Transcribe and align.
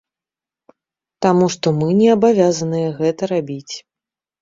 Таму 1.27 1.51
што 1.57 1.75
мы 1.83 1.87
не 2.01 2.09
абавязаныя 2.17 2.89
гэта 2.99 3.33
рабіць. 3.37 3.73